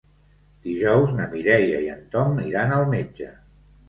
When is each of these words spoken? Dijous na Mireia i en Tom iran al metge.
Dijous 0.69 1.11
na 1.19 1.27
Mireia 1.33 1.81
i 1.87 1.89
en 1.97 2.01
Tom 2.15 2.39
iran 2.47 2.73
al 2.79 2.87
metge. 2.95 3.29